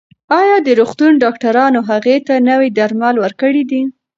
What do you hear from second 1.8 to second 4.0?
هغې ته نوي درمل ورکړي دي؟